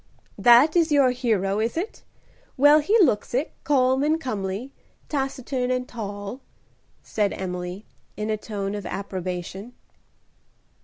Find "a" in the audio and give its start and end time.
8.31-8.35